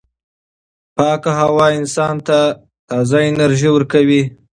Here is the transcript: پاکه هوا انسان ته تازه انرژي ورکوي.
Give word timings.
پاکه 0.95 1.31
هوا 1.39 1.65
انسان 1.79 2.15
ته 2.27 2.39
تازه 2.89 3.19
انرژي 3.29 3.69
ورکوي. 3.73 4.23